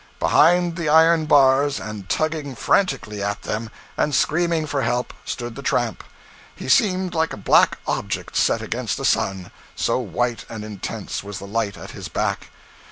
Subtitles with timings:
[0.19, 5.61] Behind the iron bars, and tugging frantically at them, and screaming for help, stood the
[5.61, 6.03] tramp;
[6.55, 11.37] he seemed like a black object set against a sun, so white and intense was
[11.37, 12.49] the light at his back.